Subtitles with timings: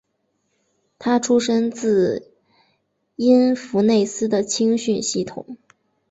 [0.97, 2.33] 他出身自
[3.17, 5.57] 因弗内斯的青训系统。